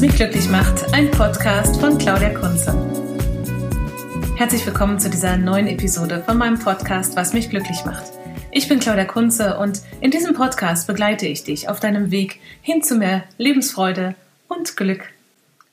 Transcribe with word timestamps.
Mich 0.00 0.14
glücklich 0.14 0.48
macht, 0.48 0.94
ein 0.94 1.10
Podcast 1.10 1.80
von 1.80 1.98
Claudia 1.98 2.30
Kunze. 2.30 2.72
Herzlich 4.36 4.64
willkommen 4.64 5.00
zu 5.00 5.10
dieser 5.10 5.36
neuen 5.36 5.66
Episode 5.66 6.22
von 6.24 6.38
meinem 6.38 6.56
Podcast 6.56 7.16
Was 7.16 7.32
mich 7.32 7.50
glücklich 7.50 7.84
macht. 7.84 8.12
Ich 8.52 8.68
bin 8.68 8.78
Claudia 8.78 9.06
Kunze 9.06 9.58
und 9.58 9.82
in 10.00 10.12
diesem 10.12 10.34
Podcast 10.34 10.86
begleite 10.86 11.26
ich 11.26 11.42
dich 11.42 11.68
auf 11.68 11.80
deinem 11.80 12.12
Weg 12.12 12.38
hin 12.62 12.80
zu 12.84 12.94
mehr 12.94 13.24
Lebensfreude 13.38 14.14
und 14.46 14.76
Glück. 14.76 15.02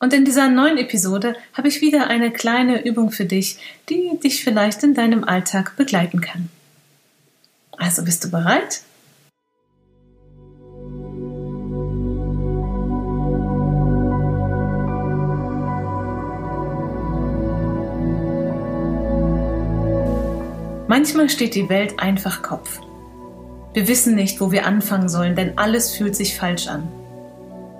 Und 0.00 0.12
in 0.12 0.26
dieser 0.26 0.50
neuen 0.50 0.76
Episode 0.76 1.34
habe 1.54 1.68
ich 1.68 1.80
wieder 1.80 2.08
eine 2.08 2.30
kleine 2.30 2.84
Übung 2.84 3.12
für 3.12 3.24
dich, 3.24 3.58
die 3.88 4.18
dich 4.22 4.44
vielleicht 4.44 4.82
in 4.82 4.92
deinem 4.92 5.24
Alltag 5.24 5.76
begleiten 5.76 6.20
kann. 6.20 6.50
Also 7.78 8.04
bist 8.04 8.22
du 8.22 8.30
bereit? 8.30 8.82
Manchmal 21.00 21.30
steht 21.30 21.54
die 21.54 21.70
Welt 21.70 21.98
einfach 21.98 22.42
Kopf. 22.42 22.78
Wir 23.72 23.88
wissen 23.88 24.14
nicht, 24.14 24.38
wo 24.38 24.52
wir 24.52 24.66
anfangen 24.66 25.08
sollen, 25.08 25.34
denn 25.34 25.56
alles 25.56 25.96
fühlt 25.96 26.14
sich 26.14 26.36
falsch 26.36 26.68
an. 26.68 26.86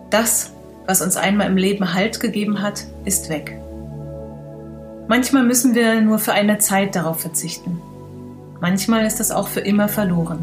Das, 0.09 0.53
was 0.87 1.03
uns 1.03 1.19
einmal 1.19 1.49
im 1.49 1.59
Leben 1.59 1.93
Halt 1.93 2.19
gegeben 2.19 2.63
hat, 2.63 2.87
ist 3.05 3.29
weg. 3.29 3.61
Manchmal 5.07 5.43
müssen 5.43 5.75
wir 5.75 6.01
nur 6.01 6.19
für 6.19 6.33
eine 6.33 6.57
Zeit 6.57 6.97
darauf 6.97 7.21
verzichten. 7.21 7.83
Manchmal 8.59 9.05
ist 9.05 9.21
es 9.21 9.31
auch 9.31 9.49
für 9.49 9.61
immer 9.61 9.91
verloren. 9.91 10.43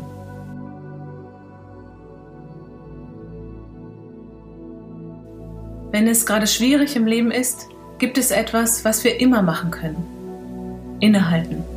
Wenn 5.91 6.07
es 6.07 6.27
gerade 6.27 6.45
schwierig 6.45 6.95
im 6.95 7.07
Leben 7.07 7.31
ist, 7.31 7.69
gibt 7.97 8.19
es 8.19 8.29
etwas, 8.29 8.85
was 8.85 9.03
wir 9.03 9.19
immer 9.19 9.41
machen 9.41 9.71
können. 9.71 10.97
Innehalten. 10.99 11.76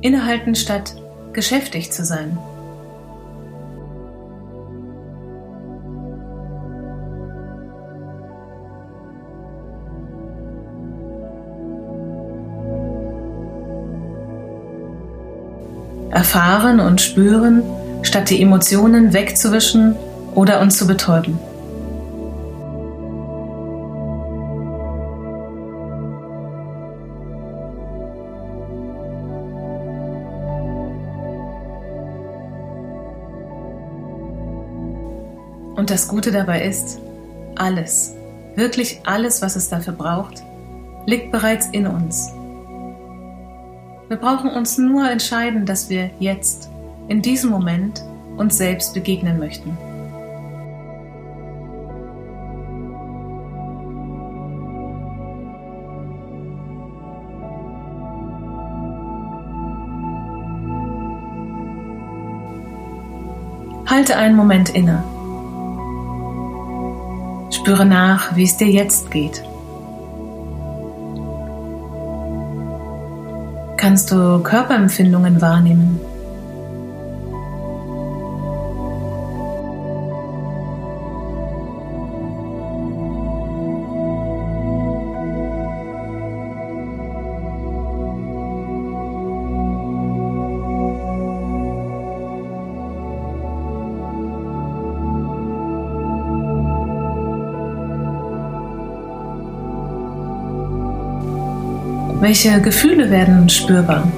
Innehalten 0.00 0.54
statt 0.54 0.94
geschäftig 1.32 1.90
zu 1.90 2.04
sein. 2.04 2.38
Erfahren 16.10 16.80
und 16.80 17.00
spüren, 17.00 17.62
statt 18.02 18.30
die 18.30 18.40
Emotionen 18.42 19.12
wegzuwischen 19.12 19.94
oder 20.34 20.60
uns 20.60 20.78
zu 20.78 20.86
betäuben. 20.86 21.38
Das 35.98 36.06
Gute 36.06 36.30
dabei 36.30 36.62
ist, 36.62 37.00
alles, 37.56 38.14
wirklich 38.54 39.00
alles, 39.04 39.42
was 39.42 39.56
es 39.56 39.68
dafür 39.68 39.94
braucht, 39.94 40.44
liegt 41.06 41.32
bereits 41.32 41.66
in 41.72 41.88
uns. 41.88 42.32
Wir 44.06 44.16
brauchen 44.16 44.48
uns 44.48 44.78
nur 44.78 45.10
entscheiden, 45.10 45.66
dass 45.66 45.90
wir 45.90 46.10
jetzt, 46.20 46.70
in 47.08 47.20
diesem 47.20 47.50
Moment, 47.50 48.04
uns 48.36 48.56
selbst 48.56 48.94
begegnen 48.94 49.40
möchten. 49.40 49.76
Halte 63.86 64.16
einen 64.16 64.36
Moment 64.36 64.68
inne 64.68 65.02
Spüre 67.68 67.84
nach, 67.84 68.34
wie 68.34 68.44
es 68.44 68.56
dir 68.56 68.68
jetzt 68.68 69.10
geht. 69.10 69.42
Kannst 73.76 74.10
du 74.10 74.42
Körperempfindungen 74.42 75.42
wahrnehmen? 75.42 76.00
Welche 102.20 102.60
Gefühle 102.60 103.10
werden 103.10 103.48
spürbar? 103.48 104.10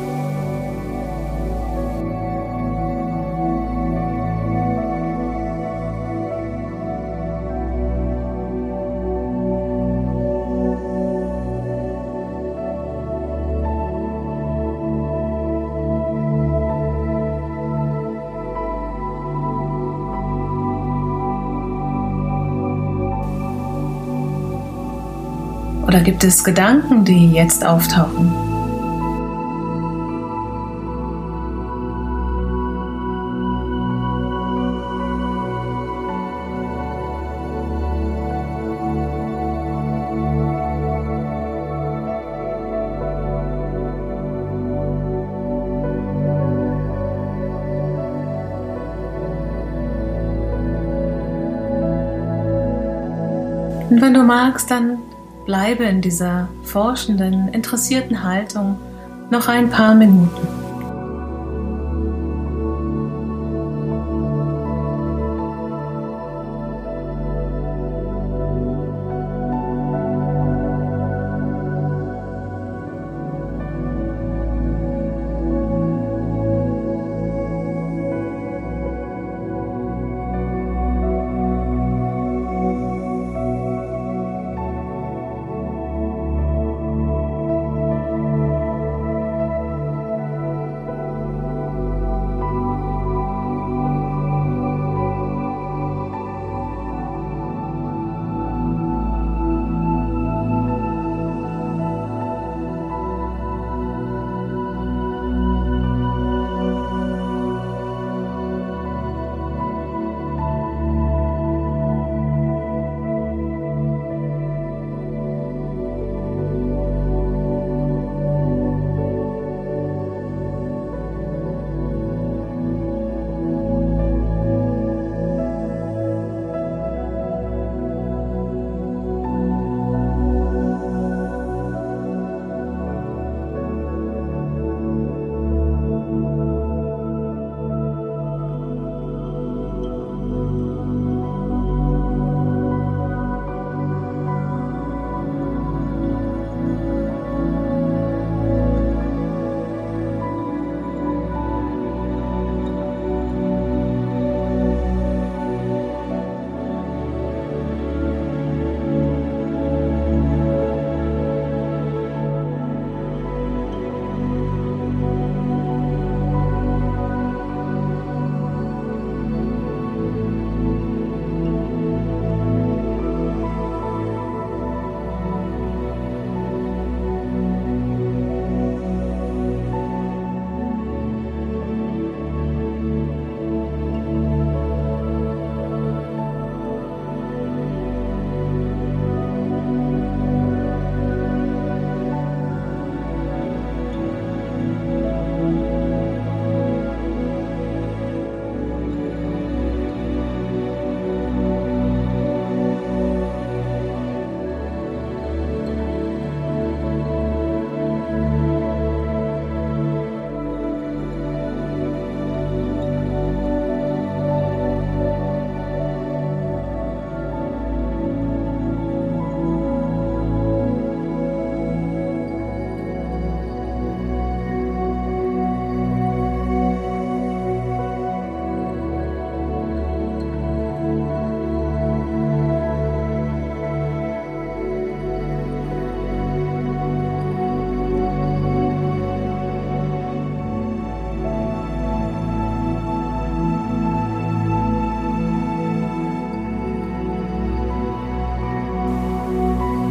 Oder 25.91 26.03
gibt 26.03 26.23
es 26.23 26.45
Gedanken, 26.45 27.05
die 27.05 27.33
jetzt 27.33 27.67
auftauchen? 27.67 28.33
Und 53.91 54.01
wenn 54.01 54.15
du 54.15 54.23
magst, 54.23 54.71
dann 54.71 55.10
Bleibe 55.45 55.85
in 55.85 56.01
dieser 56.01 56.49
forschenden, 56.63 57.49
interessierten 57.49 58.23
Haltung 58.23 58.79
noch 59.31 59.49
ein 59.49 59.71
paar 59.71 59.95
Minuten. 59.95 60.60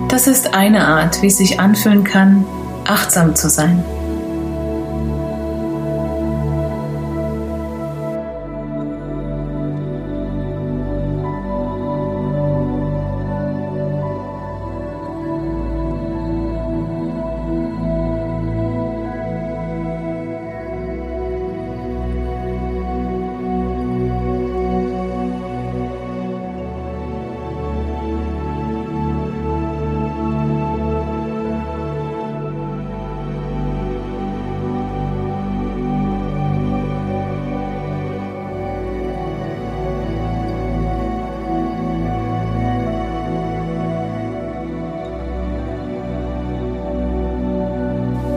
Das 0.10 0.26
ist 0.26 0.56
eine 0.56 0.88
Art, 0.88 1.22
wie 1.22 1.28
es 1.28 1.38
sich 1.38 1.60
anfühlen 1.60 2.04
kann, 2.04 2.44
achtsam 2.86 3.36
zu 3.36 3.48
sein. 3.48 3.84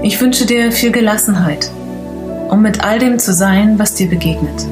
Ich 0.05 0.21
wünsche 0.21 0.47
dir 0.47 0.73
viel 0.73 0.91
Gelassenheit, 0.91 1.71
um 2.49 2.61
mit 2.61 2.83
all 2.83 2.99
dem 2.99 3.21
zu 3.21 3.33
sein, 3.33 3.79
was 3.79 3.95
dir 3.95 4.09
begegnet. 4.09 4.67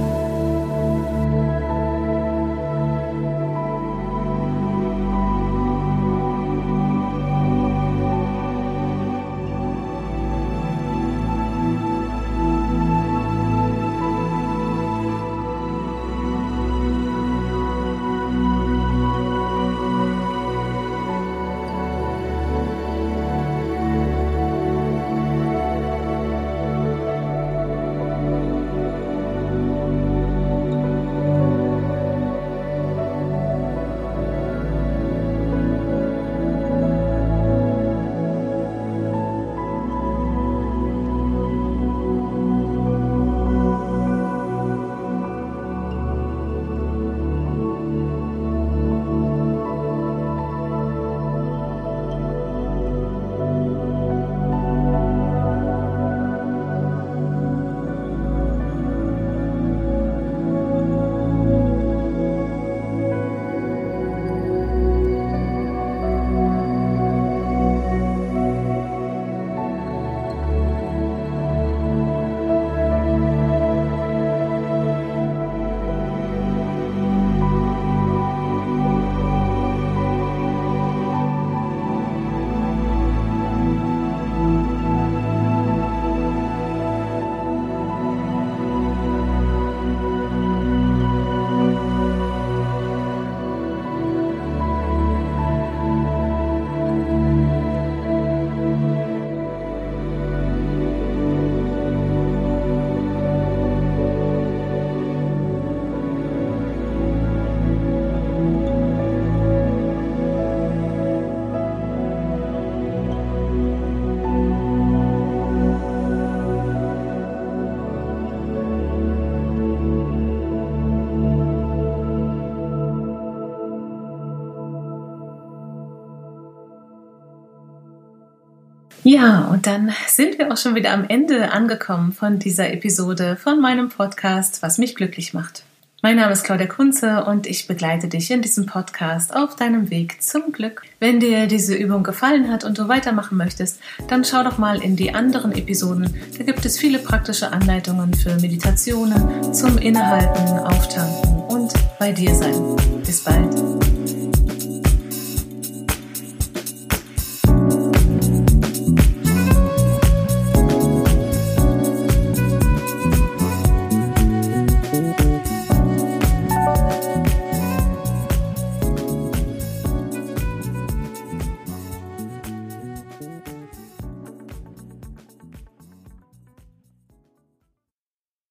Ja, 129.10 129.48
und 129.48 129.66
dann 129.66 129.92
sind 130.06 130.38
wir 130.38 130.52
auch 130.52 130.56
schon 130.56 130.76
wieder 130.76 130.92
am 130.92 131.04
Ende 131.08 131.50
angekommen 131.50 132.12
von 132.12 132.38
dieser 132.38 132.72
Episode 132.72 133.34
von 133.34 133.60
meinem 133.60 133.88
Podcast, 133.88 134.62
was 134.62 134.78
mich 134.78 134.94
glücklich 134.94 135.34
macht. 135.34 135.64
Mein 136.00 136.14
Name 136.14 136.32
ist 136.32 136.44
Claudia 136.44 136.68
Kunze 136.68 137.24
und 137.24 137.48
ich 137.48 137.66
begleite 137.66 138.06
dich 138.06 138.30
in 138.30 138.40
diesem 138.40 138.66
Podcast 138.66 139.34
auf 139.34 139.56
deinem 139.56 139.90
Weg 139.90 140.22
zum 140.22 140.52
Glück. 140.52 140.82
Wenn 141.00 141.18
dir 141.18 141.48
diese 141.48 141.74
Übung 141.74 142.04
gefallen 142.04 142.52
hat 142.52 142.62
und 142.62 142.78
du 142.78 142.86
weitermachen 142.86 143.36
möchtest, 143.36 143.80
dann 144.06 144.24
schau 144.24 144.44
doch 144.44 144.58
mal 144.58 144.80
in 144.80 144.94
die 144.94 145.12
anderen 145.12 145.50
Episoden. 145.50 146.14
Da 146.38 146.44
gibt 146.44 146.64
es 146.64 146.78
viele 146.78 147.00
praktische 147.00 147.52
Anleitungen 147.52 148.14
für 148.14 148.36
Meditationen 148.36 149.52
zum 149.52 149.76
Innehalten, 149.76 150.60
Auftanken 150.60 151.36
und 151.48 151.72
bei 151.98 152.12
dir 152.12 152.32
sein. 152.32 152.76
Bis 153.04 153.24
bald. 153.24 153.79